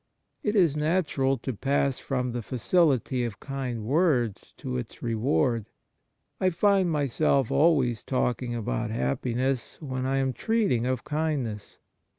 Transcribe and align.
It 0.41 0.55
is. 0.55 0.75
natural 0.75 1.37
to 1.37 1.53
pass 1.53 1.99
from 1.99 2.31
the 2.31 2.41
facility 2.41 3.23
of 3.23 3.39
kind 3.39 3.83
words 3.85 4.55
to 4.57 4.75
its 4.75 5.03
reward. 5.03 5.67
I 6.39 6.49
find 6.49 6.89
myself 6.89 7.51
always 7.51 8.03
talking 8.03 8.55
about 8.55 8.89
happiness 8.89 9.77
when 9.79 10.07
I 10.07 10.17
am 10.17 10.33
treating 10.33 10.87
of 10.87 11.03
kindness. 11.03 11.77